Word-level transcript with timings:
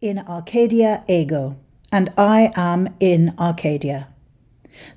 In 0.00 0.20
Arcadia 0.20 1.02
Ego, 1.08 1.56
and 1.90 2.10
I 2.16 2.52
am 2.54 2.94
in 3.00 3.34
Arcadia. 3.36 4.06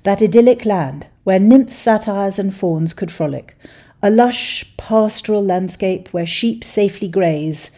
That 0.04 0.22
idyllic 0.22 0.64
land 0.64 1.08
where 1.24 1.40
nymph 1.40 1.72
satyrs 1.72 2.38
and 2.38 2.54
fauns 2.54 2.94
could 2.94 3.10
frolic, 3.10 3.56
a 4.00 4.10
lush 4.10 4.64
pastoral 4.76 5.44
landscape 5.44 6.10
where 6.12 6.24
sheep 6.24 6.62
safely 6.62 7.08
graze, 7.08 7.76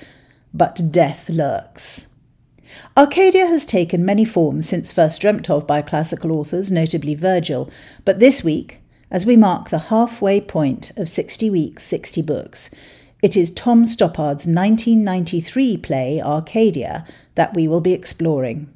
but 0.53 0.93
death 0.93 1.31
lurks. 1.31 2.13
Arcadia 2.95 3.47
has 3.47 3.65
taken 3.65 4.05
many 4.05 4.27
forms 4.27 4.69
since 4.69 4.93
first 4.93 5.23
dreamt 5.23 5.49
of 5.49 5.67
by 5.67 5.81
classical 5.81 6.31
authors, 6.31 6.71
notably 6.71 7.15
Virgil, 7.15 7.71
but 8.05 8.21
this 8.21 8.45
week, 8.45 8.83
as 9.11 9.25
we 9.25 9.35
mark 9.35 9.71
the 9.71 9.89
halfway 9.89 10.43
point 10.43 10.93
of 10.99 11.09
60 11.09 11.49
weeks, 11.49 11.85
60 11.85 12.21
books, 12.21 12.69
it 13.25 13.39
is 13.39 13.51
Tom 13.51 13.87
Stoppard's 13.87 14.47
1993 14.47 15.79
play 15.79 16.21
Arcadia 16.21 17.07
that 17.37 17.55
we 17.55 17.67
will 17.67 17.81
be 17.81 17.95
exploring. 17.95 18.69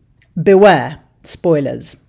Beware, 0.43 1.01
spoilers. 1.23 2.07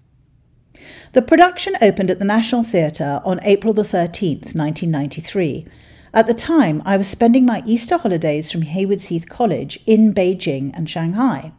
The 1.11 1.21
production 1.21 1.75
opened 1.81 2.09
at 2.09 2.17
the 2.17 2.23
National 2.23 2.63
Theatre 2.63 3.19
on 3.25 3.41
April 3.43 3.73
the 3.73 3.81
13th, 3.81 4.55
1993. 4.55 5.67
At 6.13 6.27
the 6.27 6.33
time, 6.33 6.81
I 6.85 6.95
was 6.95 7.09
spending 7.09 7.45
my 7.45 7.61
Easter 7.65 7.97
holidays 7.97 8.49
from 8.49 8.61
Haywards 8.61 9.07
Heath 9.07 9.27
College 9.27 9.77
in 9.85 10.13
Beijing 10.13 10.71
and 10.73 10.89
Shanghai, 10.89 11.51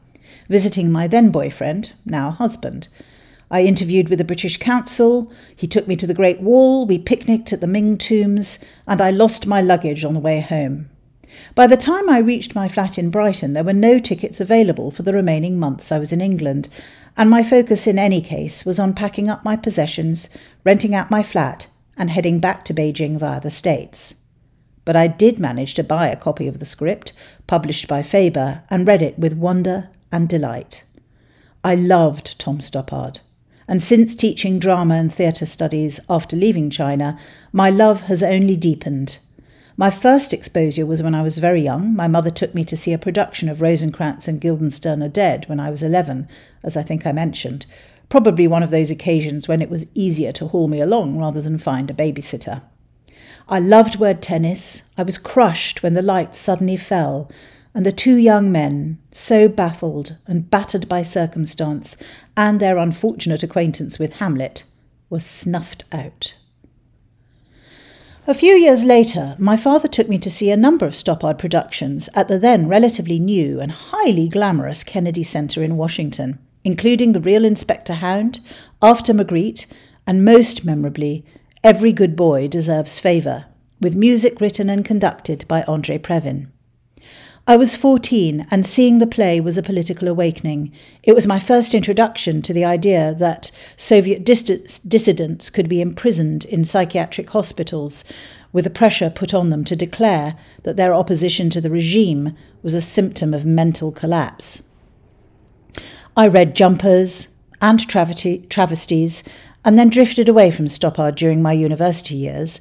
visiting 0.49 0.91
my 0.91 1.07
then 1.07 1.31
boyfriend, 1.31 1.93
now 2.07 2.31
husband. 2.31 2.89
I 3.53 3.63
interviewed 3.63 4.09
with 4.09 4.19
the 4.19 4.25
British 4.25 4.59
Council, 4.59 5.33
he 5.57 5.67
took 5.67 5.89
me 5.89 5.97
to 5.97 6.07
the 6.07 6.15
Great 6.15 6.41
Wall, 6.41 6.87
we 6.87 6.99
picnicked 6.99 7.53
at 7.53 7.61
the 7.61 7.67
Ming 7.67 7.99
tombs, 7.99 8.65
and 8.87 9.01
I 9.01 9.11
lost 9.11 9.45
my 9.45 9.61
luggage 9.61 10.05
on 10.05 10.15
the 10.15 10.21
way 10.21 10.41
home. 10.41 10.89
By 11.57 11.67
the 11.67 11.77
time 11.77 12.09
I 12.09 12.19
reached 12.19 12.55
my 12.55 12.69
flat 12.69 12.97
in 12.97 13.11
Brighton, 13.11 13.55
there 13.55 13.65
were 13.65 13.73
no 13.73 13.99
tickets 13.99 14.41
available 14.41 14.93
for 14.93 15.03
the 15.03 15.13
remaining 15.13 15.59
months 15.59 15.91
I 15.91 15.99
was 15.99 16.13
in 16.13 16.21
England, 16.21 16.69
and 17.17 17.29
my 17.29 17.43
focus 17.43 17.89
in 17.89 17.99
any 17.99 18.21
case 18.21 18.65
was 18.65 18.79
on 18.79 18.95
packing 18.95 19.29
up 19.29 19.45
my 19.45 19.57
possessions, 19.57 20.31
renting 20.63 20.95
out 20.95 21.11
my 21.11 21.25
flat, 21.25 21.67
and 21.97 22.09
heading 22.09 22.39
back 22.39 22.65
to 22.67 22.75
Beijing 22.75 23.19
via 23.19 23.41
the 23.41 23.51
States. 23.51 24.23
But 24.85 24.95
I 24.95 25.09
did 25.09 25.41
manage 25.41 25.75
to 25.75 25.83
buy 25.83 26.07
a 26.07 26.17
copy 26.17 26.47
of 26.47 26.61
the 26.61 26.65
script, 26.65 27.13
published 27.49 27.89
by 27.89 28.05
Faber, 28.05 28.63
and 28.71 28.87
read 28.87 29.03
it 29.03 29.19
with 29.19 29.33
wonder 29.33 29.89
and 30.13 30.29
delight. 30.29 30.85
I 31.65 31.75
loved 31.75 32.39
Tom 32.39 32.61
Stoppard 32.61 33.19
and 33.71 33.81
since 33.81 34.17
teaching 34.17 34.59
drama 34.59 34.97
and 34.97 35.15
theatre 35.15 35.47
studies 35.47 36.01
after 36.11 36.35
leaving 36.35 36.71
China, 36.71 37.17
my 37.53 37.71
love 37.71 38.01
has 38.03 38.21
only 38.21 38.57
deepened. 38.57 39.21
My 39.77 39.91
first 39.91 40.33
exposure 40.33 40.85
was 40.85 41.05
when 41.05 41.15
I 41.15 41.23
was 41.23 41.39
very 41.39 41.63
young. 41.63 41.95
My 41.95 42.09
mother 42.09 42.31
took 42.31 42.53
me 42.53 42.65
to 42.65 42.77
see 42.77 42.93
a 42.93 42.99
production 42.99 43.49
of 43.49 43.61
Rosencrantz 43.61 44.27
and 44.27 44.41
Guildenstern 44.41 45.05
are 45.05 45.09
Dead 45.09 45.49
when 45.49 45.61
I 45.61 45.71
was 45.71 45.85
11, 45.85 46.27
as 46.65 46.77
I 46.77 46.83
think 46.83 47.07
I 47.07 47.13
mentioned. 47.13 47.65
Probably 48.09 48.49
one 48.49 48.65
of 48.65 48.71
those 48.71 48.91
occasions 48.91 49.47
when 49.47 49.63
it 49.63 49.71
was 49.71 49.87
easier 49.95 50.33
to 50.33 50.49
haul 50.49 50.67
me 50.67 50.81
along 50.81 51.17
rather 51.17 51.41
than 51.41 51.57
find 51.57 51.93
a 51.93 51.95
babysitter. 51.95 52.63
I 53.49 53.61
loved 53.61 54.01
word 54.01 54.21
tennis. 54.21 54.91
I 54.99 55.05
was 55.05 55.17
crushed 55.17 55.81
when 55.81 55.95
the 55.95 56.03
light 56.03 56.35
suddenly 56.35 56.77
fell 56.77 57.31
and 57.75 57.87
the 57.87 57.93
two 57.93 58.17
young 58.17 58.51
men, 58.51 58.99
so 59.13 59.49
baffled 59.49 60.17
and 60.27 60.51
battered 60.51 60.89
by 60.89 61.03
circumstance 61.03 61.97
and 62.37 62.59
their 62.59 62.79
unfortunate 62.79 63.43
acquaintance 63.43 63.99
with 63.99 64.15
Hamlet, 64.15 64.65
were 65.09 65.21
snuffed 65.21 65.85
out. 65.93 66.35
A 68.27 68.35
few 68.35 68.53
years 68.53 68.85
later, 68.85 69.35
my 69.39 69.57
father 69.57 69.89
took 69.89 70.09
me 70.09 70.19
to 70.19 70.31
see 70.31 70.51
a 70.51 70.57
number 70.57 70.87
of 70.87 70.93
Stoppard 70.95 71.39
productions 71.39 72.09
at 72.15 72.29
the 72.29 72.39
then 72.39 72.69
relatively 72.69 73.19
new 73.19 73.61
and 73.61 73.73
highly 73.73 74.29
glamorous 74.29 74.85
Kennedy 74.85 75.23
Center 75.23 75.63
in 75.65 75.77
Washington, 75.77 76.39
including 76.63 77.13
The 77.13 77.21
Real 77.21 77.45
Inspector 77.45 77.93
Hound, 77.95 78.41
After 78.83 79.13
Magritte, 79.13 79.67
and 80.07 80.25
most 80.25 80.65
memorably, 80.65 81.25
Every 81.65 81.93
Good 81.93 82.15
Boy 82.15 82.47
Deserves 82.47 82.99
Favor, 82.99 83.47
with 83.81 83.97
music 83.97 84.41
written 84.41 84.69
and 84.69 84.85
conducted 84.85 85.45
by 85.49 85.63
Andre 85.63 85.99
Previn. 85.99 86.49
I 87.51 87.57
was 87.57 87.75
14, 87.75 88.47
and 88.53 88.65
seeing 88.65 89.01
the 89.01 89.09
play 89.09 89.41
was 89.41 89.59
a 89.59 89.63
political 89.65 90.07
awakening. 90.07 90.71
It 91.03 91.17
was 91.17 91.27
my 91.27 91.41
first 91.41 91.75
introduction 91.75 92.43
to 92.43 92.53
the 92.53 92.65
idea 92.65 93.13
that 93.13 93.51
Soviet 93.77 94.25
dis- 94.25 94.79
dissidents 94.79 95.51
could 95.51 95.69
be 95.69 95.81
imprisoned 95.81 96.45
in 96.45 96.65
psychiatric 96.65 97.29
hospitals, 97.31 98.05
with 98.53 98.63
the 98.63 98.71
pressure 98.71 99.11
put 99.11 99.35
on 99.35 99.49
them 99.49 99.65
to 99.65 99.75
declare 99.75 100.37
that 100.63 100.77
their 100.77 100.95
opposition 100.95 101.51
to 101.51 101.61
the 101.61 101.71
regime 101.71 102.37
was 102.63 102.77
a 102.77 102.81
symptom 102.81 103.35
of 103.35 103.45
mental 103.45 103.91
collapse. 103.91 104.63
I 106.17 106.29
read 106.29 106.55
Jumpers 106.55 107.35
and 107.61 107.81
Travesties, 107.81 109.25
and 109.65 109.77
then 109.77 109.91
drifted 109.91 110.29
away 110.29 110.53
from 110.53 110.67
Stoppard 110.67 111.17
during 111.17 111.43
my 111.43 111.53
university 111.53 112.15
years 112.15 112.61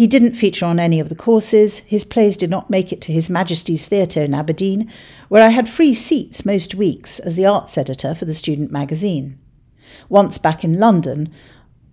he 0.00 0.06
didn't 0.06 0.32
feature 0.32 0.64
on 0.64 0.80
any 0.80 0.98
of 0.98 1.10
the 1.10 1.14
courses. 1.14 1.80
His 1.80 2.06
plays 2.06 2.34
did 2.34 2.48
not 2.48 2.70
make 2.70 2.90
it 2.90 3.02
to 3.02 3.12
His 3.12 3.28
Majesty's 3.28 3.84
Theatre 3.84 4.22
in 4.22 4.32
Aberdeen, 4.32 4.90
where 5.28 5.42
I 5.44 5.50
had 5.50 5.68
free 5.68 5.92
seats 5.92 6.46
most 6.46 6.74
weeks 6.74 7.18
as 7.18 7.36
the 7.36 7.44
arts 7.44 7.76
editor 7.76 8.14
for 8.14 8.24
the 8.24 8.32
student 8.32 8.72
magazine. 8.72 9.38
Once 10.08 10.38
back 10.38 10.64
in 10.64 10.80
London, 10.80 11.30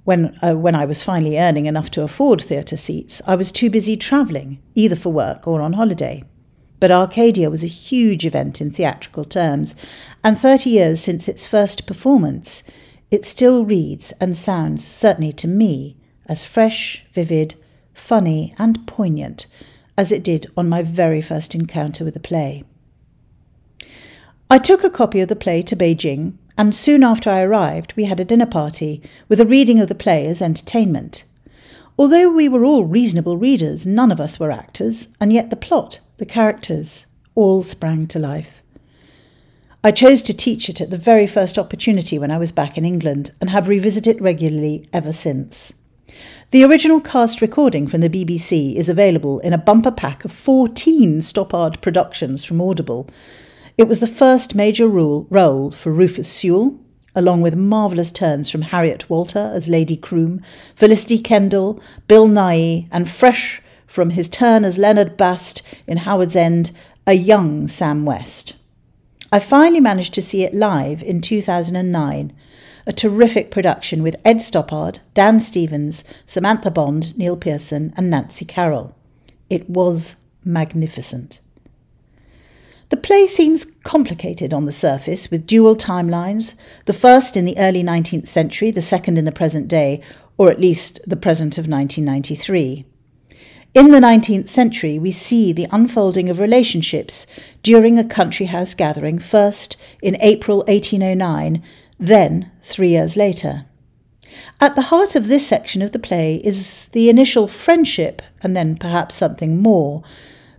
when, 0.06 0.40
uh, 0.41 0.53
when 0.53 0.73
I 0.73 0.85
was 0.85 1.03
finally 1.03 1.38
earning 1.38 1.66
enough 1.66 1.91
to 1.91 2.01
afford 2.01 2.41
theatre 2.41 2.78
seats, 2.78 3.22
I 3.28 3.35
was 3.35 3.51
too 3.51 3.69
busy 3.69 3.97
travelling, 3.97 4.63
either 4.74 4.95
for 4.95 5.12
work 5.12 5.45
or 5.45 5.59
on 5.59 5.74
holiday. 5.74 6.24
But 6.79 6.91
Arcadia 6.91 7.50
was 7.50 7.66
a 7.66 7.68
huge 7.68 8.25
event 8.25 8.62
in 8.62 8.72
theatrical 8.72 9.25
terms, 9.25 9.75
and 10.24 10.39
30 10.39 10.69
years 10.69 11.01
since 11.01 11.28
its 11.28 11.45
first 11.45 11.85
performance, 11.85 12.72
it 13.12 13.25
still 13.25 13.66
reads 13.66 14.13
and 14.22 14.38
sounds, 14.38 14.88
certainly 14.88 15.34
to 15.34 15.47
me, 15.50 15.97
as 16.25 16.45
fresh, 16.45 17.06
vivid, 17.12 17.56
funny, 17.97 18.53
and 18.58 18.88
poignant 18.88 19.47
as 19.97 20.12
it 20.12 20.24
did 20.24 20.50
on 20.56 20.69
my 20.69 20.84
very 20.84 21.22
first 21.22 21.56
encounter 21.56 22.06
with 22.06 22.13
the 22.13 22.19
play. 22.19 22.63
I 24.50 24.59
took 24.59 24.84
a 24.84 24.90
copy 24.90 25.19
of 25.19 25.28
the 25.28 25.35
play 25.35 25.62
to 25.63 25.75
Beijing, 25.75 26.34
and 26.57 26.74
soon 26.74 27.03
after 27.03 27.30
I 27.30 27.41
arrived, 27.41 27.94
we 27.96 28.06
had 28.06 28.19
a 28.19 28.25
dinner 28.25 28.46
party 28.46 29.02
with 29.28 29.41
a 29.41 29.46
reading 29.46 29.80
of 29.80 29.90
the 29.90 29.96
play 29.96 30.25
as 30.28 30.41
entertainment. 30.41 31.24
Although 32.00 32.31
we 32.31 32.47
were 32.47 32.63
all 32.63 32.86
reasonable 32.86 33.38
readers, 33.38 33.88
none 33.88 34.12
of 34.12 34.19
us 34.19 34.40
were 34.40 34.52
actors, 34.52 35.16
and 35.19 35.34
yet 35.34 35.50
the 35.50 35.56
plot, 35.56 36.00
the 36.18 36.25
characters, 36.25 37.07
all 37.36 37.63
sprang 37.63 38.07
to 38.07 38.19
life. 38.19 38.62
I 39.84 39.91
chose 39.91 40.22
to 40.24 40.34
teach 40.34 40.69
it 40.69 40.80
at 40.80 40.90
the 40.91 40.97
very 40.97 41.28
first 41.28 41.57
opportunity 41.57 42.19
when 42.19 42.31
I 42.31 42.38
was 42.38 42.52
back 42.52 42.78
in 42.78 42.86
England, 42.86 43.31
and 43.41 43.50
have 43.50 43.68
revisited 43.68 44.18
it 44.18 44.22
regularly 44.22 44.88
ever 44.94 45.12
since. 45.12 45.74
The 46.52 46.63
original 46.63 47.02
cast 47.02 47.41
recording 47.41 47.88
from 47.88 48.00
the 48.00 48.09
BBC 48.09 48.78
is 48.78 48.88
available 48.88 49.40
in 49.40 49.52
a 49.52 49.58
bumper 49.58 49.91
pack 49.91 50.24
of 50.24 50.31
14 50.31 51.19
Stoppard 51.19 51.81
productions 51.81 52.46
from 52.46 52.62
Audible. 52.62 53.09
It 53.78 53.90
was 53.90 54.00
the 54.00 54.08
first 54.08 54.56
major 54.56 54.88
role, 54.88 55.72
for 55.72 55.91
Rufus 55.91 56.31
Sewell, 56.31 56.80
along 57.13 57.41
with 57.41 57.57
marvellous 57.57 58.13
turns 58.13 58.50
from 58.50 58.62
Harriet 58.62 59.09
Walter 59.09 59.52
as 59.53 59.68
Lady 59.68 59.97
Croom, 59.97 60.41
Felicity 60.74 61.19
Kendal, 61.19 61.81
Bill 62.07 62.30
Nighy, 62.30 62.88
and 62.91 63.09
fresh 63.09 63.62
from 63.86 64.12
his 64.12 64.30
turn 64.30 64.63
as 64.63 64.78
Leonard 64.78 65.18
Bast 65.18 65.68
in 65.86 65.97
Howard's 65.97 66.38
End, 66.38 66.72
a 67.06 67.13
young 67.13 67.68
Sam 67.68 68.06
West. 68.06 68.56
I 69.34 69.40
finally 69.40 69.81
managed 69.81 70.13
to 70.13 70.22
see 70.22 70.46
it 70.46 70.53
live 70.53 71.04
in 71.04 71.19
2009 71.19 72.31
a 72.88 72.94
terrific 72.94 73.51
production 73.51 74.01
with 74.01 74.16
Ed 74.24 74.38
Stoppard, 74.38 75.00
Dan 75.13 75.39
Stevens, 75.39 76.04
Samantha 76.25 76.72
Bond, 76.72 77.18
Neil 77.18 77.36
Pearson, 77.36 77.94
and 77.98 78.10
Nancy 78.10 78.45
Carroll. 78.45 78.95
It 79.50 79.69
was 79.69 80.24
magnificent. 80.44 81.42
The 82.89 82.98
play 82.98 83.28
seems 83.28 83.66
complicated 83.66 84.54
on 84.54 84.66
the 84.66 84.72
surface, 84.72 85.30
with 85.30 85.45
dual 85.45 85.75
timelines, 85.75 86.56
the 86.86 86.94
first 86.94 87.36
in 87.36 87.44
the 87.44 87.57
early 87.57 87.84
19th 87.84 88.28
century, 88.28 88.72
the 88.72 88.81
second 88.81 89.18
in 89.18 89.25
the 89.25 89.31
present 89.34 89.68
day, 89.68 90.01
or 90.38 90.50
at 90.50 90.60
least 90.60 91.01
the 91.06 91.18
present 91.18 91.57
of 91.57 91.68
1993. 91.68 92.86
In 93.74 93.92
the 93.92 94.00
19th 94.00 94.48
century, 94.48 94.98
we 94.98 95.12
see 95.12 95.51
the 95.51 95.68
unfolding 95.72 96.30
of 96.30 96.39
relationships 96.39 97.28
during 97.62 98.00
a 98.00 98.07
country 98.07 98.45
house 98.45 98.74
gathering, 98.74 99.19
first 99.19 99.75
in 100.01 100.16
April 100.22 100.60
1809 100.60 101.62
then 102.00 102.52
three 102.62 102.90
years 102.90 103.18
later. 103.18 103.66
At 104.60 104.76
the 104.76 104.84
heart 104.84 105.16
of 105.16 105.28
this 105.28 105.48
section 105.48 105.82
of 105.82 105.92
the 105.92 106.00
play 106.00 106.36
is 106.44 106.88
the 106.92 107.10
initial 107.10 107.48
friendship, 107.48 108.22
and 108.42 108.56
then 108.56 108.76
perhaps 108.78 109.16
something 109.16 109.62
more, 109.62 110.04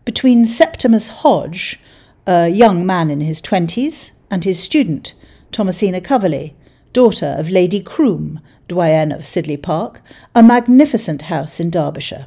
between 0.05 0.47
Septimus 0.47 1.09
Hodge, 1.09 1.79
a 2.27 2.49
young 2.49 2.85
man 2.85 3.11
in 3.11 3.21
his 3.21 3.41
twenties, 3.41 4.13
and 4.31 4.45
his 4.45 4.63
student, 4.63 5.15
Thomasina 5.53 6.01
Coverley, 6.01 6.55
daughter 6.93 7.37
of 7.39 7.51
Lady 7.51 7.81
Croom, 7.81 8.41
doyenne 8.67 9.13
of 9.13 9.23
Sidley 9.23 9.61
Park, 9.61 10.03
a 10.35 10.43
magnificent 10.43 11.23
house 11.23 11.61
in 11.61 11.71
Derbyshire. 11.71 12.27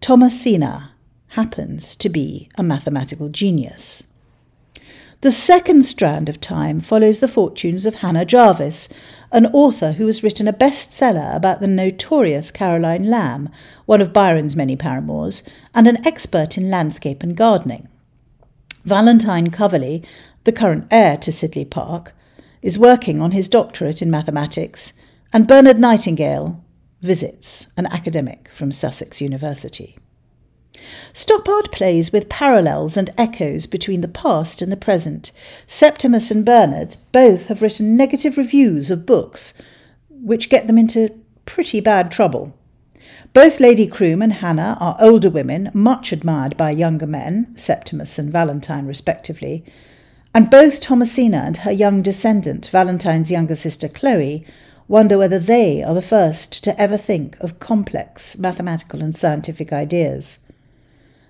Thomasina 0.00 0.92
happens 1.28 1.96
to 1.96 2.08
be 2.08 2.48
a 2.56 2.62
mathematical 2.62 3.28
genius. 3.28 4.04
The 5.22 5.30
second 5.30 5.84
strand 5.84 6.28
of 6.28 6.40
time 6.40 6.78
follows 6.78 7.20
the 7.20 7.28
fortunes 7.28 7.86
of 7.86 7.96
Hannah 7.96 8.26
Jarvis, 8.26 8.90
an 9.32 9.46
author 9.46 9.92
who 9.92 10.06
has 10.06 10.22
written 10.22 10.46
a 10.46 10.52
bestseller 10.52 11.34
about 11.34 11.60
the 11.60 11.66
notorious 11.66 12.50
Caroline 12.50 13.04
Lamb, 13.04 13.48
one 13.86 14.02
of 14.02 14.12
Byron's 14.12 14.56
many 14.56 14.76
paramours, 14.76 15.42
and 15.74 15.88
an 15.88 16.06
expert 16.06 16.58
in 16.58 16.70
landscape 16.70 17.22
and 17.22 17.34
gardening. 17.34 17.88
Valentine 18.84 19.50
Coverley, 19.50 20.04
the 20.44 20.52
current 20.52 20.86
heir 20.90 21.16
to 21.16 21.30
Sidley 21.30 21.68
Park, 21.68 22.12
is 22.60 22.78
working 22.78 23.22
on 23.22 23.30
his 23.30 23.48
doctorate 23.48 24.02
in 24.02 24.10
mathematics, 24.10 24.92
and 25.32 25.48
Bernard 25.48 25.78
Nightingale 25.78 26.62
visits 27.00 27.68
an 27.76 27.86
academic 27.86 28.50
from 28.50 28.70
Sussex 28.70 29.20
University. 29.20 29.96
Stoppard 31.12 31.72
plays 31.72 32.12
with 32.12 32.28
parallels 32.28 32.96
and 32.96 33.10
echoes 33.16 33.66
between 33.66 34.00
the 34.00 34.08
past 34.08 34.60
and 34.62 34.70
the 34.70 34.76
present. 34.76 35.32
Septimus 35.66 36.30
and 36.30 36.44
Bernard 36.44 36.96
both 37.12 37.46
have 37.46 37.62
written 37.62 37.96
negative 37.96 38.36
reviews 38.36 38.90
of 38.90 39.06
books, 39.06 39.60
which 40.10 40.48
get 40.48 40.66
them 40.66 40.78
into 40.78 41.18
pretty 41.44 41.80
bad 41.80 42.10
trouble. 42.10 42.54
Both 43.32 43.60
Lady 43.60 43.86
Croom 43.86 44.22
and 44.22 44.34
Hannah 44.34 44.78
are 44.80 44.96
older 44.98 45.30
women, 45.30 45.70
much 45.74 46.12
admired 46.12 46.56
by 46.56 46.70
younger 46.70 47.06
men, 47.06 47.54
Septimus 47.56 48.18
and 48.18 48.32
Valentine 48.32 48.86
respectively, 48.86 49.64
and 50.34 50.50
both 50.50 50.80
Thomasina 50.80 51.38
and 51.38 51.58
her 51.58 51.72
young 51.72 52.02
descendant, 52.02 52.68
Valentine's 52.68 53.30
younger 53.30 53.54
sister 53.54 53.88
Chloe, 53.88 54.46
wonder 54.88 55.18
whether 55.18 55.38
they 55.38 55.82
are 55.82 55.94
the 55.94 56.02
first 56.02 56.62
to 56.64 56.80
ever 56.80 56.96
think 56.96 57.38
of 57.40 57.58
complex 57.58 58.38
mathematical 58.38 59.02
and 59.02 59.16
scientific 59.16 59.72
ideas. 59.72 60.45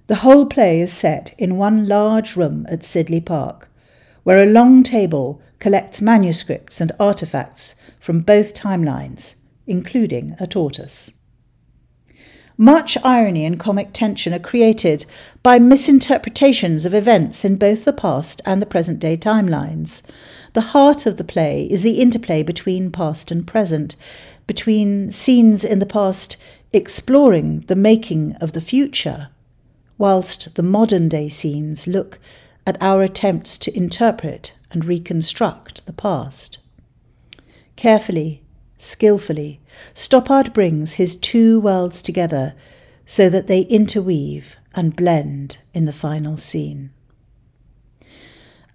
The 0.09 0.17
whole 0.17 0.47
play 0.47 0.81
is 0.81 0.93
set 0.93 1.35
in 1.37 1.57
one 1.57 1.89
large 1.89 2.37
room 2.37 2.65
at 2.69 2.85
Sidley 2.85 3.25
Park, 3.25 3.69
where 4.23 4.41
a 4.41 4.47
long 4.47 4.85
table 4.85 5.41
collects 5.59 6.01
manuscripts 6.01 6.81
and 6.81 6.93
artifacts 7.01 7.75
from 7.99 8.21
both 8.21 8.55
timelines, 8.55 9.37
including 9.67 10.37
a 10.39 10.47
tortoise. 10.47 11.15
Much 12.57 12.97
irony 13.03 13.45
and 13.45 13.59
comic 13.59 13.93
tension 13.93 14.33
are 14.33 14.39
created 14.39 15.07
by 15.43 15.59
misinterpretations 15.59 16.85
of 16.85 16.95
events 16.95 17.45
in 17.45 17.57
both 17.57 17.85
the 17.85 17.93
past 17.93 18.41
and 18.47 18.63
the 18.63 18.67
present 18.67 19.01
day 19.01 19.17
timelines. 19.17 20.03
The 20.53 20.73
heart 20.73 21.05
of 21.05 21.17
the 21.17 21.25
play 21.25 21.65
is 21.65 21.83
the 21.83 22.01
interplay 22.01 22.45
between 22.45 22.93
past 22.93 23.33
and 23.33 23.45
present, 23.45 23.97
between 24.47 25.11
scenes 25.11 25.65
in 25.65 25.81
the 25.81 25.85
past 25.85 26.37
exploring 26.73 27.61
the 27.63 27.77
making 27.77 28.37
of 28.37 28.53
the 28.53 28.61
future 28.61 29.31
whilst 29.99 30.55
the 30.55 30.63
modern 30.63 31.09
day 31.09 31.29
scenes 31.29 31.87
look 31.87 32.19
at 32.67 32.77
our 32.83 33.03
attempts 33.03 33.57
to 33.59 33.77
interpret 33.77 34.55
and 34.71 34.85
reconstruct 34.85 35.87
the 35.87 35.93
past. 35.93 36.59
Carefully, 37.77 38.43
skilfully, 38.79 39.61
Stoppard 39.95 40.53
brings 40.53 40.95
his 40.95 41.17
two 41.17 41.61
worlds 41.61 42.03
together 42.03 42.55
so 43.07 43.29
that 43.29 43.47
they 43.47 43.63
interweave 43.63 44.57
and 44.75 44.97
blend 44.97 45.59
in 45.73 45.85
the 45.85 45.93
final 45.93 46.37
scene. 46.37 46.91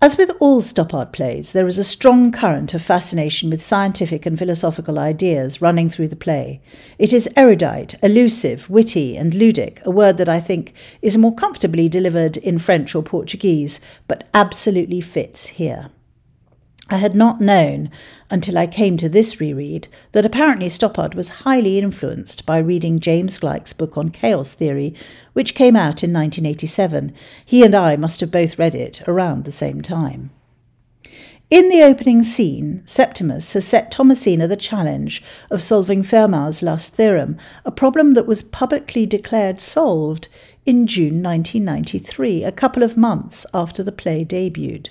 As 0.03 0.17
with 0.17 0.31
all 0.39 0.63
Stoppard 0.63 1.11
plays, 1.11 1.51
there 1.53 1.67
is 1.67 1.77
a 1.77 1.83
strong 1.83 2.31
current 2.31 2.73
of 2.73 2.81
fascination 2.81 3.51
with 3.51 3.61
scientific 3.61 4.25
and 4.25 4.35
philosophical 4.35 4.97
ideas 4.97 5.61
running 5.61 5.91
through 5.91 6.07
the 6.07 6.15
play. 6.15 6.59
It 6.97 7.13
is 7.13 7.29
erudite, 7.37 7.93
elusive, 8.01 8.67
witty, 8.67 9.15
and 9.15 9.31
ludic, 9.31 9.79
a 9.83 9.91
word 9.91 10.17
that 10.17 10.27
I 10.27 10.39
think 10.39 10.73
is 11.03 11.19
more 11.19 11.35
comfortably 11.35 11.87
delivered 11.87 12.37
in 12.37 12.57
French 12.57 12.95
or 12.95 13.03
Portuguese, 13.03 13.79
but 14.07 14.27
absolutely 14.33 15.01
fits 15.01 15.45
here. 15.49 15.91
I 16.91 16.97
had 16.97 17.15
not 17.15 17.39
known 17.39 17.89
until 18.29 18.57
I 18.57 18.67
came 18.67 18.97
to 18.97 19.07
this 19.07 19.39
reread 19.39 19.87
that 20.11 20.25
apparently 20.25 20.67
Stoppard 20.67 21.15
was 21.15 21.29
highly 21.45 21.79
influenced 21.79 22.45
by 22.45 22.57
reading 22.57 22.99
James 22.99 23.39
Gleick's 23.39 23.71
book 23.71 23.97
on 23.97 24.09
chaos 24.09 24.51
theory, 24.51 24.93
which 25.31 25.55
came 25.55 25.77
out 25.77 26.03
in 26.03 26.11
1987. 26.11 27.13
He 27.45 27.63
and 27.63 27.73
I 27.73 27.95
must 27.95 28.19
have 28.19 28.29
both 28.29 28.59
read 28.59 28.75
it 28.75 29.01
around 29.07 29.45
the 29.45 29.53
same 29.53 29.81
time. 29.81 30.31
In 31.49 31.69
the 31.69 31.81
opening 31.81 32.23
scene, 32.23 32.81
Septimus 32.83 33.53
has 33.53 33.65
set 33.65 33.89
Thomasina 33.89 34.49
the 34.49 34.57
challenge 34.57 35.23
of 35.49 35.61
solving 35.61 36.03
Fermat's 36.03 36.61
last 36.61 36.95
theorem, 36.95 37.37
a 37.63 37.71
problem 37.71 38.15
that 38.15 38.27
was 38.27 38.43
publicly 38.43 39.05
declared 39.05 39.61
solved 39.61 40.27
in 40.65 40.87
June 40.87 41.23
1993, 41.23 42.43
a 42.43 42.51
couple 42.51 42.83
of 42.83 42.97
months 42.97 43.45
after 43.53 43.81
the 43.81 43.93
play 43.93 44.25
debuted. 44.25 44.89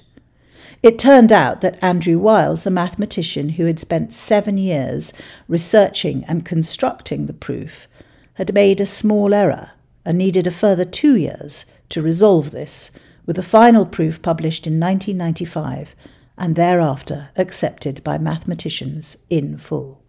It 0.82 0.98
turned 0.98 1.30
out 1.30 1.60
that 1.60 1.82
Andrew 1.82 2.18
Wiles, 2.18 2.64
the 2.64 2.70
mathematician 2.70 3.50
who 3.50 3.66
had 3.66 3.78
spent 3.78 4.14
seven 4.14 4.56
years 4.56 5.12
researching 5.46 6.24
and 6.24 6.44
constructing 6.44 7.26
the 7.26 7.34
proof, 7.34 7.86
had 8.34 8.54
made 8.54 8.80
a 8.80 8.86
small 8.86 9.34
error 9.34 9.72
and 10.06 10.16
needed 10.16 10.46
a 10.46 10.50
further 10.50 10.86
two 10.86 11.16
years 11.16 11.66
to 11.90 12.00
resolve 12.00 12.50
this, 12.50 12.92
with 13.26 13.36
the 13.36 13.42
final 13.42 13.84
proof 13.84 14.22
published 14.22 14.66
in 14.66 14.80
1995 14.80 15.94
and 16.38 16.56
thereafter 16.56 17.28
accepted 17.36 18.02
by 18.02 18.16
mathematicians 18.16 19.24
in 19.28 19.58
full. 19.58 19.99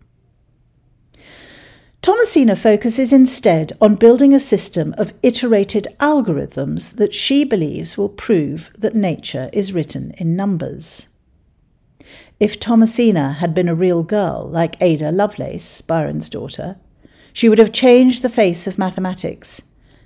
Thomasina 2.02 2.56
focuses 2.56 3.14
instead 3.14 3.74
on 3.80 3.94
building 3.94 4.34
a 4.34 4.40
system 4.40 4.96
of 4.98 5.14
iterated 5.22 5.88
algorithms 6.00 6.96
that 6.96 7.14
she 7.14 7.44
believes 7.44 7.96
will 7.96 8.10
prove 8.10 8.72
that 8.76 8.96
nature 8.96 9.52
is 9.54 9.72
written 9.72 10.12
in 10.18 10.36
numbers. 10.36 11.10
If 12.40 12.60
Thomasina 12.60 13.34
had 13.34 13.54
been 13.54 13.70
a 13.70 13.76
real 13.76 14.02
girl, 14.02 14.50
like 14.50 14.82
Ada 14.82 15.12
Lovelace, 15.12 15.82
Byron's 15.82 16.28
daughter, 16.28 16.78
she 17.34 17.48
would 17.48 17.60
have 17.60 17.72
changed 17.72 18.24
the 18.24 18.30
face 18.30 18.66
of 18.66 18.80
mathematics 18.80 19.62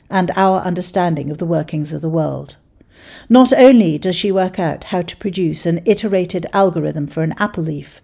and 0.10 0.32
our 0.36 0.60
understanding 0.60 1.32
of 1.32 1.38
the 1.38 1.46
workings 1.46 1.94
of 1.94 2.02
the 2.02 2.10
world. 2.10 2.58
Not 3.30 3.54
only 3.54 3.98
does 3.98 4.18
she 4.18 4.34
work 4.34 4.60
out 4.60 4.86
how 4.86 5.02
to 5.02 5.16
produce 5.16 5.66
an 5.66 5.82
iterated 5.86 6.46
algorithm 6.52 7.08
for 7.08 7.24
an 7.24 7.34
apple 7.38 7.64
leaf, 7.64 8.02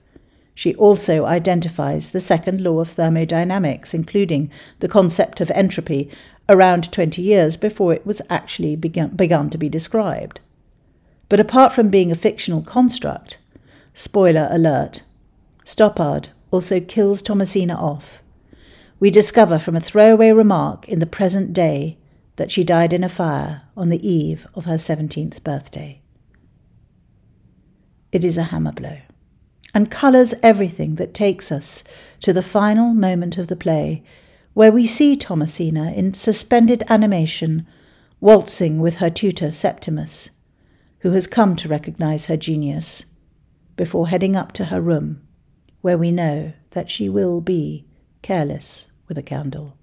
she 0.53 0.75
also 0.75 1.25
identifies 1.25 2.09
the 2.09 2.19
second 2.19 2.61
law 2.61 2.79
of 2.79 2.89
thermodynamics, 2.89 3.93
including 3.93 4.51
the 4.79 4.87
concept 4.87 5.41
of 5.41 5.49
entropy, 5.51 6.09
around 6.49 6.91
20 6.91 7.21
years 7.21 7.55
before 7.55 7.93
it 7.93 8.05
was 8.05 8.21
actually 8.29 8.75
begun, 8.75 9.09
begun 9.09 9.49
to 9.49 9.57
be 9.57 9.69
described. 9.69 10.39
But 11.29 11.39
apart 11.39 11.71
from 11.71 11.89
being 11.89 12.11
a 12.11 12.15
fictional 12.15 12.61
construct, 12.61 13.37
spoiler 13.93 14.47
alert, 14.51 15.03
Stoppard 15.63 16.29
also 16.51 16.81
kills 16.81 17.21
Thomasina 17.21 17.75
off. 17.75 18.21
We 18.99 19.09
discover 19.09 19.57
from 19.57 19.75
a 19.75 19.81
throwaway 19.81 20.31
remark 20.31 20.89
in 20.89 20.99
the 20.99 21.05
present 21.05 21.53
day 21.53 21.97
that 22.35 22.51
she 22.51 22.63
died 22.63 22.91
in 22.91 23.03
a 23.03 23.09
fire 23.09 23.61
on 23.77 23.89
the 23.89 24.05
eve 24.07 24.45
of 24.53 24.65
her 24.65 24.75
17th 24.75 25.43
birthday. 25.43 26.01
It 28.11 28.25
is 28.25 28.37
a 28.37 28.43
hammer 28.43 28.73
blow 28.73 28.97
and 29.73 29.91
colours 29.91 30.33
everything 30.43 30.95
that 30.95 31.13
takes 31.13 31.51
us 31.51 31.83
to 32.19 32.33
the 32.33 32.41
final 32.41 32.93
moment 32.93 33.37
of 33.37 33.47
the 33.47 33.55
play, 33.55 34.03
where 34.53 34.71
we 34.71 34.85
see 34.85 35.15
Thomasina 35.15 35.91
in 35.91 36.13
suspended 36.13 36.83
animation 36.89 37.65
waltzing 38.19 38.79
with 38.79 38.97
her 38.97 39.09
tutor 39.09 39.51
Septimus, 39.51 40.31
who 40.99 41.11
has 41.11 41.25
come 41.25 41.55
to 41.55 41.69
recognize 41.69 42.27
her 42.27 42.37
genius, 42.37 43.05
before 43.75 44.09
heading 44.09 44.35
up 44.35 44.51
to 44.51 44.65
her 44.65 44.81
room, 44.81 45.21
where 45.81 45.97
we 45.97 46.11
know 46.11 46.53
that 46.71 46.89
she 46.89 47.09
will 47.09 47.41
be 47.41 47.87
careless 48.21 48.91
with 49.07 49.17
a 49.17 49.23
candle. 49.23 49.77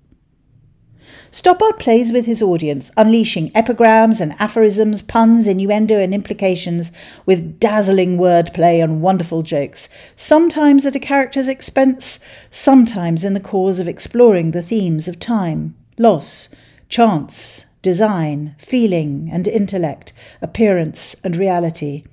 Stoppard 1.30 1.78
plays 1.78 2.12
with 2.12 2.26
his 2.26 2.42
audience, 2.42 2.90
unleashing 2.96 3.50
epigrams 3.54 4.20
and 4.20 4.34
aphorisms, 4.38 5.02
puns, 5.02 5.46
innuendo, 5.46 5.98
and 5.98 6.14
implications 6.14 6.90
with 7.26 7.60
dazzling 7.60 8.18
wordplay 8.18 8.82
and 8.82 9.02
wonderful 9.02 9.42
jokes, 9.42 9.88
sometimes 10.16 10.86
at 10.86 10.94
a 10.94 11.00
character's 11.00 11.48
expense, 11.48 12.24
sometimes 12.50 13.24
in 13.24 13.34
the 13.34 13.40
cause 13.40 13.78
of 13.78 13.88
exploring 13.88 14.52
the 14.52 14.62
themes 14.62 15.06
of 15.06 15.20
time, 15.20 15.74
loss, 15.98 16.48
chance, 16.88 17.66
design, 17.82 18.54
feeling 18.58 19.28
and 19.32 19.46
intellect, 19.46 20.12
appearance 20.42 21.20
and 21.22 21.36
reality. 21.36 22.04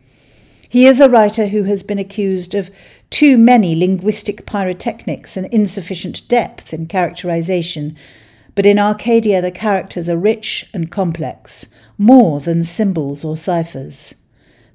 He 0.69 0.87
is 0.87 0.99
a 0.99 1.09
writer 1.09 1.47
who 1.47 1.63
has 1.63 1.83
been 1.83 1.99
accused 1.99 2.53
of 2.53 2.69
too 3.09 3.37
many 3.37 3.75
linguistic 3.75 4.45
pyrotechnics 4.45 5.37
and 5.37 5.47
insufficient 5.47 6.27
depth 6.27 6.73
in 6.73 6.87
characterization 6.87 7.95
but 8.55 8.65
in 8.65 8.79
Arcadia 8.79 9.41
the 9.41 9.51
characters 9.51 10.09
are 10.09 10.17
rich 10.17 10.69
and 10.73 10.91
complex, 10.91 11.73
more 11.97 12.39
than 12.39 12.63
symbols 12.63 13.23
or 13.23 13.37
ciphers. 13.37 14.23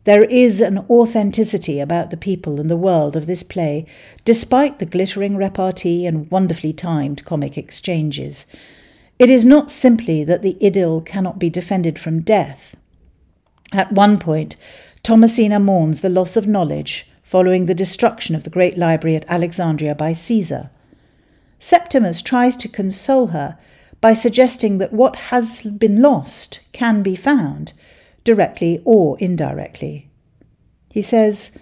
There 0.04 0.24
is 0.24 0.60
an 0.60 0.78
authenticity 0.90 1.78
about 1.78 2.10
the 2.10 2.16
people 2.16 2.60
and 2.60 2.70
the 2.70 2.76
world 2.76 3.16
of 3.16 3.26
this 3.26 3.42
play, 3.42 3.86
despite 4.24 4.78
the 4.78 4.86
glittering 4.86 5.36
repartee 5.36 6.06
and 6.06 6.30
wonderfully 6.30 6.72
timed 6.72 7.24
comic 7.24 7.58
exchanges. 7.58 8.46
It 9.18 9.28
is 9.28 9.44
not 9.44 9.70
simply 9.70 10.24
that 10.24 10.40
the 10.40 10.56
idyll 10.64 11.02
cannot 11.02 11.38
be 11.38 11.50
defended 11.50 11.98
from 11.98 12.22
death. 12.22 12.76
At 13.72 13.92
one 13.92 14.18
point, 14.18 14.56
Thomasina 15.02 15.60
mourns 15.60 16.00
the 16.00 16.08
loss 16.08 16.36
of 16.36 16.46
knowledge 16.46 17.06
following 17.22 17.66
the 17.66 17.74
destruction 17.74 18.34
of 18.34 18.44
the 18.44 18.50
great 18.50 18.76
library 18.76 19.14
at 19.16 19.28
Alexandria 19.28 19.94
by 19.94 20.14
Caesar. 20.14 20.70
Septimus 21.58 22.22
tries 22.22 22.56
to 22.56 22.68
console 22.68 23.28
her 23.28 23.58
by 24.00 24.14
suggesting 24.14 24.78
that 24.78 24.92
what 24.92 25.16
has 25.16 25.62
been 25.62 26.00
lost 26.00 26.60
can 26.72 27.02
be 27.02 27.14
found, 27.14 27.72
directly 28.24 28.80
or 28.84 29.18
indirectly. 29.18 30.08
He 30.90 31.02
says, 31.02 31.58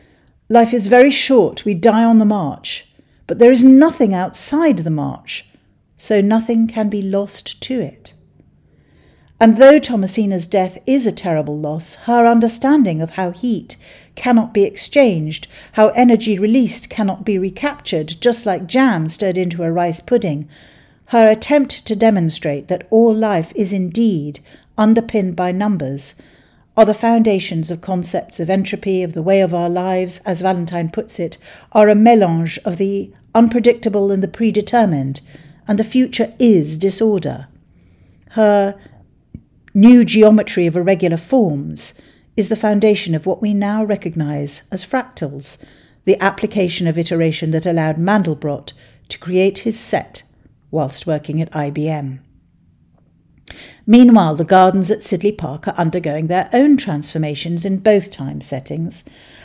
Life 0.49 0.73
is 0.73 0.87
very 0.87 1.11
short, 1.11 1.65
we 1.65 1.75
die 1.75 2.05
on 2.05 2.19
the 2.19 2.25
march, 2.25 2.91
but 3.27 3.39
there 3.39 3.53
is 3.53 3.63
nothing 3.63 4.15
outside 4.15 4.79
the 4.79 4.91
march, 4.91 5.51
so 5.97 6.21
nothing 6.21 6.67
can 6.67 6.89
be 6.89 7.03
lost 7.03 7.61
to 7.63 7.81
it. 7.81 8.15
And 9.41 9.57
though 9.57 9.79
Thomasina's 9.79 10.47
death 10.47 10.79
is 10.87 11.07
a 11.07 11.13
terrible 11.13 11.57
loss, 11.57 11.95
her 12.07 12.27
understanding 12.27 13.01
of 13.01 13.11
how 13.11 13.31
heat 13.31 13.77
cannot 14.17 14.53
be 14.53 14.65
exchanged, 14.65 15.47
how 15.73 15.89
energy 15.89 16.39
released 16.39 16.91
cannot 16.91 17.25
be 17.25 17.39
recaptured, 17.39 18.17
just 18.21 18.47
like 18.47 18.67
jam 18.67 19.09
stirred 19.09 19.39
into 19.39 19.63
a 19.63 19.71
rice 19.71 20.01
pudding, 20.01 20.49
her 21.09 21.31
attempt 21.31 21.87
to 21.87 21.97
demonstrate 21.97 22.69
that 22.69 22.87
all 22.91 23.15
life 23.15 23.51
is 23.57 23.73
indeed 23.73 24.41
underpinned 24.77 25.35
by 25.35 25.51
numbers, 25.51 26.21
are 26.77 26.85
the 26.85 26.95
foundations 26.95 27.71
of 27.71 27.81
concepts 27.81 28.39
of 28.39 28.51
entropy, 28.51 29.03
of 29.03 29.15
the 29.15 29.23
way 29.23 29.41
of 29.41 29.55
our 29.55 29.71
lives, 29.71 30.19
as 30.27 30.43
Valentine 30.43 30.91
puts 30.91 31.19
it, 31.19 31.39
are 31.73 31.89
a 31.89 31.95
melange 31.95 32.59
of 32.65 32.77
the 32.77 33.11
unpredictable 33.35 34.13
and 34.13 34.23
the 34.23 34.29
predetermined, 34.29 35.23
and 35.67 35.79
the 35.79 35.85
future 35.85 36.35
is 36.39 36.77
disorder. 36.77 37.49
Her 38.33 38.79
new 39.73 40.05
geometry 40.05 40.67
of 40.67 40.77
irregular 40.77 41.17
forms 41.17 41.99
is 42.37 42.51
the 42.51 42.55
foundation 42.55 43.15
of 43.15 43.25
what 43.25 43.41
we 43.41 43.55
now 43.55 43.83
recognize 43.83 44.69
as 44.71 44.85
fractals, 44.85 45.65
the 46.05 46.23
application 46.23 46.87
of 46.87 46.99
iteration 46.99 47.51
that 47.53 47.67
allowed 47.67 47.97
Mandelbrot 47.97 48.75
to 49.09 49.19
create 49.19 49.61
his 49.61 49.79
set 49.81 50.23
whilst 50.71 51.07
working 51.07 51.41
at 51.41 51.51
IBM. 51.53 52.21
Meanwhile, 53.87 54.37
the 54.37 54.45
gardens 54.45 54.91
at 54.91 54.99
Sidley 54.99 55.37
Park 55.37 55.67
are 55.67 55.75
undergoing 55.79 56.27
their 56.27 56.51
own 56.53 56.77
transformations 56.77 57.65
in 57.65 57.79
both 57.79 58.11
time 58.11 58.43
settings. 58.43 59.05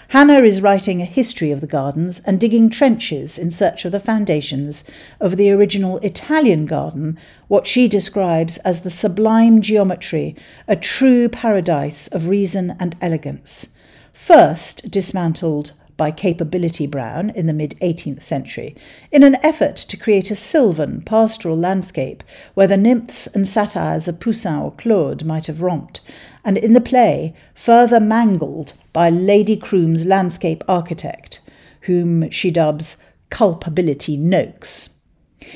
Hannah 0.10 0.44
is 0.44 0.62
writing 0.62 1.01
a 1.01 1.06
history 1.06 1.51
of 1.51 1.62
the 1.62 1.68
gardens 1.68 2.20
and 2.20 2.39
digging 2.39 2.70
trenches 2.70 3.39
in 3.39 3.51
search 3.51 3.86
of 3.86 3.94
the 3.94 4.01
foundations 4.01 4.84
of 5.22 5.38
the 5.38 5.50
original 5.50 5.98
Italian 6.00 6.65
garden, 6.65 7.18
what 7.48 7.65
she 7.65 7.88
describes 7.88 8.58
as 8.60 8.82
the 8.82 8.89
sublime 8.89 9.62
geometry, 9.62 10.36
a 10.68 10.75
true 10.75 11.30
paradise 11.30 12.08
of 12.10 12.27
reason 12.27 12.75
and 12.80 12.98
elegance. 13.01 13.75
First 14.12 14.92
dismantled 14.92 15.72
by 15.97 16.12
Capability 16.12 16.88
Brown 16.88 17.29
in 17.31 17.45
the 17.47 17.53
mid 17.53 17.75
18th 17.81 18.21
century, 18.21 18.75
in 19.12 19.23
an 19.23 19.38
effort 19.43 19.75
to 19.77 19.97
create 19.97 20.31
a 20.31 20.35
sylvan, 20.35 21.01
pastoral 21.01 21.57
landscape 21.57 22.23
where 22.53 22.67
the 22.67 22.77
nymphs 22.77 23.27
and 23.27 23.47
satyrs 23.47 24.07
of 24.07 24.19
Poussin 24.19 24.62
or 24.62 24.71
Claude 24.71 25.25
might 25.25 25.47
have 25.47 25.62
romped, 25.62 26.01
and 26.43 26.57
in 26.57 26.73
the 26.73 26.81
play 26.81 27.35
further 27.53 28.00
mangled 28.00 28.73
by 28.91 29.09
Lady 29.09 29.57
Croom's 29.57 30.05
landscape 30.05 30.63
architect, 30.67 31.39
whom 31.81 32.29
she 32.29 32.51
dubs 32.51 33.03
Culpability 33.29 34.17
Noakes. 34.17 34.91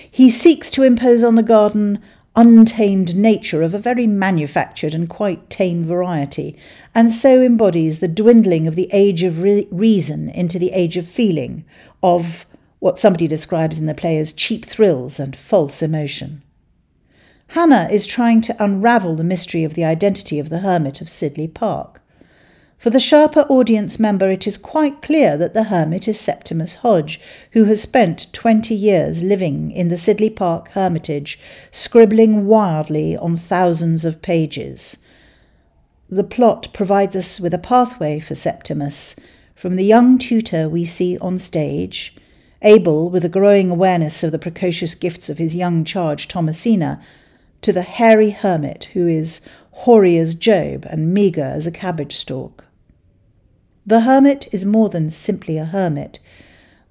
He 0.09 0.29
seeks 0.29 0.69
to 0.71 0.83
impose 0.83 1.23
on 1.23 1.35
the 1.35 1.43
garden 1.43 2.01
untamed 2.37 3.15
nature 3.15 3.63
of 3.63 3.73
a 3.73 3.79
very 3.79 4.05
manufactured 4.05 4.93
and 4.93 5.09
quite 5.09 5.49
tame 5.49 5.83
variety, 5.83 6.55
and 6.93 7.11
so 7.11 7.41
embodies 7.41 7.99
the 7.99 8.07
dwindling 8.07 8.67
of 8.67 8.75
the 8.75 8.89
age 8.93 9.23
of 9.23 9.41
re- 9.41 9.67
reason 9.71 10.29
into 10.29 10.59
the 10.59 10.71
age 10.71 10.95
of 10.95 11.07
feeling, 11.07 11.65
of 12.03 12.45
what 12.79 12.99
somebody 12.99 13.27
describes 13.27 13.79
in 13.79 13.87
the 13.87 13.95
play 13.95 14.17
as 14.19 14.31
cheap 14.31 14.65
thrills 14.65 15.19
and 15.19 15.35
false 15.35 15.81
emotion. 15.81 16.43
Hannah 17.47 17.89
is 17.91 18.05
trying 18.05 18.41
to 18.41 18.63
unravel 18.63 19.15
the 19.15 19.23
mystery 19.23 19.63
of 19.63 19.73
the 19.73 19.83
identity 19.83 20.37
of 20.37 20.49
the 20.49 20.59
hermit 20.59 21.01
of 21.01 21.07
Sidley 21.07 21.51
Park. 21.51 22.01
For 22.79 22.91
the 22.91 22.99
sharper 22.99 23.39
audience 23.49 23.99
member, 23.99 24.29
it 24.29 24.45
is 24.45 24.55
quite 24.55 25.01
clear 25.01 25.35
that 25.35 25.55
the 25.55 25.63
hermit 25.63 26.07
is 26.07 26.19
Septimus 26.19 26.75
Hodge, 26.75 27.19
who 27.53 27.65
has 27.65 27.81
spent 27.81 28.31
twenty 28.33 28.75
years 28.75 29.23
living 29.23 29.71
in 29.71 29.87
the 29.87 29.95
Sidley 29.95 30.33
Park 30.33 30.69
Hermitage, 30.69 31.39
scribbling 31.71 32.45
wildly 32.45 33.17
on 33.17 33.35
thousands 33.35 34.05
of 34.05 34.21
pages. 34.21 35.03
The 36.07 36.23
plot 36.23 36.71
provides 36.71 37.15
us 37.15 37.39
with 37.39 37.51
a 37.51 37.57
pathway 37.57 38.19
for 38.19 38.35
Septimus, 38.35 39.15
from 39.55 39.75
the 39.75 39.83
young 39.83 40.19
tutor 40.19 40.69
we 40.69 40.85
see 40.85 41.17
on 41.17 41.39
stage, 41.39 42.15
able, 42.61 43.09
with 43.09 43.25
a 43.25 43.29
growing 43.29 43.71
awareness 43.71 44.23
of 44.23 44.31
the 44.31 44.37
precocious 44.37 44.93
gifts 44.93 45.29
of 45.29 45.39
his 45.39 45.55
young 45.55 45.83
charge 45.83 46.27
Thomasina, 46.27 47.03
to 47.63 47.73
the 47.73 47.81
hairy 47.81 48.29
hermit 48.29 48.85
who 48.93 49.07
is 49.07 49.41
hoary 49.71 50.15
as 50.17 50.35
Job 50.35 50.85
and 50.87 51.11
meagre 51.11 51.43
as 51.43 51.65
a 51.65 51.71
cabbage 51.71 52.15
stalk. 52.15 52.65
The 53.87 54.01
hermit 54.01 54.49
is 54.51 54.65
more 54.65 54.89
than 54.89 55.09
simply 55.09 55.57
a 55.57 55.63
hermit. 55.63 56.19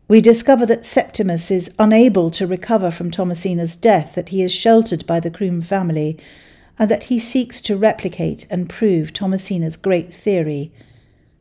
We 0.08 0.22
discover 0.22 0.64
that 0.64 0.86
Septimus 0.86 1.50
is 1.50 1.74
unable 1.78 2.30
to 2.30 2.46
recover 2.46 2.90
from 2.90 3.10
Thomasina's 3.10 3.76
death, 3.76 4.14
that 4.14 4.30
he 4.30 4.42
is 4.42 4.50
sheltered 4.50 5.06
by 5.06 5.20
the 5.20 5.30
Croom 5.30 5.60
family, 5.60 6.18
and 6.78 6.90
that 6.90 7.04
he 7.04 7.18
seeks 7.18 7.60
to 7.62 7.76
replicate 7.76 8.46
and 8.48 8.70
prove 8.70 9.12
Thomasina's 9.12 9.76
great 9.76 10.10
theory. 10.10 10.72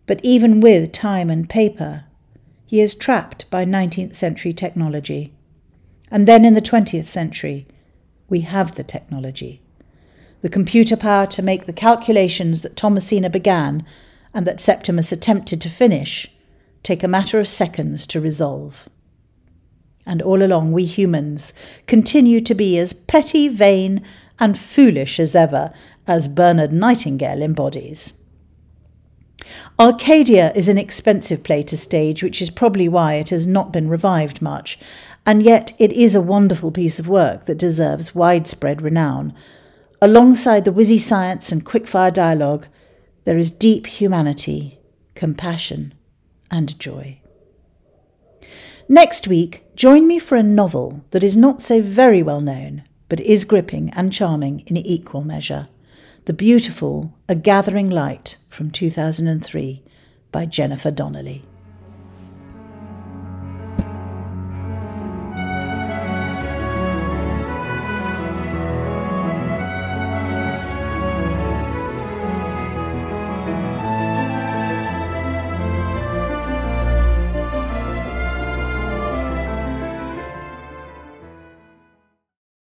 But 0.07 0.19
even 0.23 0.59
with 0.59 0.91
time 0.91 1.29
and 1.29 1.49
paper, 1.49 2.03
he 2.65 2.81
is 2.81 2.93
trapped 2.93 3.49
by 3.49 3.63
19th 3.63 4.15
century 4.15 4.51
technology. 4.51 5.33
And 6.11 6.27
then 6.27 6.43
in 6.43 6.53
the 6.53 6.61
20th 6.61 7.07
century, 7.07 7.65
we 8.27 8.41
have 8.41 8.75
the 8.75 8.83
technology. 8.83 9.61
The 10.41 10.49
computer 10.49 10.97
power 10.97 11.27
to 11.27 11.41
make 11.41 11.65
the 11.65 11.73
calculations 11.73 12.61
that 12.61 12.75
Thomasina 12.75 13.29
began 13.29 13.85
and 14.35 14.45
that 14.45 14.59
Septimus 14.59 15.13
attempted 15.13 15.61
to 15.61 15.69
finish 15.69 16.29
take 16.83 17.03
a 17.03 17.07
matter 17.07 17.39
of 17.39 17.47
seconds 17.47 18.05
to 18.05 18.21
resolve. 18.21 18.87
And 20.05 20.21
all 20.21 20.43
along, 20.43 20.71
we 20.71 20.85
humans 20.85 21.53
continue 21.87 22.39
to 22.41 22.53
be 22.53 22.77
as 22.77 22.93
petty, 22.93 23.47
vain, 23.47 24.05
and 24.39 24.55
foolish 24.55 25.19
as 25.19 25.33
ever, 25.35 25.73
as 26.05 26.27
Bernard 26.27 26.71
Nightingale 26.71 27.41
embodies. 27.41 28.13
Arcadia 29.79 30.51
is 30.53 30.69
an 30.69 30.77
expensive 30.77 31.43
play 31.43 31.63
to 31.63 31.77
stage, 31.77 32.21
which 32.21 32.39
is 32.39 32.51
probably 32.51 32.87
why 32.87 33.15
it 33.15 33.29
has 33.29 33.47
not 33.47 33.73
been 33.73 33.89
revived 33.89 34.41
much, 34.41 34.77
and 35.25 35.41
yet 35.41 35.73
it 35.79 35.91
is 35.91 36.13
a 36.13 36.21
wonderful 36.21 36.71
piece 36.71 36.99
of 36.99 37.07
work 37.07 37.45
that 37.45 37.57
deserves 37.57 38.13
widespread 38.13 38.81
renown. 38.81 39.33
Alongside 40.01 40.65
the 40.65 40.73
whizzy 40.73 40.99
science 40.99 41.51
and 41.51 41.65
quickfire 41.65 42.13
dialogue, 42.13 42.67
there 43.25 43.37
is 43.37 43.51
deep 43.51 43.87
humanity, 43.87 44.79
compassion, 45.15 45.93
and 46.49 46.79
joy. 46.79 47.19
Next 48.87 49.27
week, 49.27 49.65
join 49.75 50.07
me 50.07 50.19
for 50.19 50.35
a 50.35 50.43
novel 50.43 51.03
that 51.09 51.23
is 51.23 51.35
not 51.35 51.61
so 51.61 51.81
very 51.81 52.21
well 52.21 52.39
known, 52.39 52.83
but 53.09 53.19
is 53.19 53.43
gripping 53.43 53.89
and 53.91 54.13
charming 54.13 54.59
in 54.61 54.77
equal 54.77 55.23
measure. 55.23 55.67
The 56.25 56.33
beautiful 56.33 57.13
A 57.27 57.35
Gathering 57.35 57.89
Light 57.89 58.37
from 58.47 58.69
2003 58.69 59.83
by 60.31 60.45
Jennifer 60.45 60.91
Donnelly. 60.91 61.43